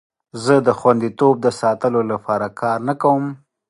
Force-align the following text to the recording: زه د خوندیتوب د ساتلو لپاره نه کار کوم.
زه 0.43 0.55
د 0.67 0.69
خوندیتوب 0.79 1.35
د 1.45 1.47
ساتلو 1.61 2.01
لپاره 2.11 2.45
نه 2.87 2.93
کار 3.01 3.01
کوم. 3.01 3.25